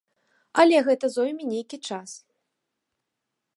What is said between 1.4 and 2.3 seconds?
нейкі час.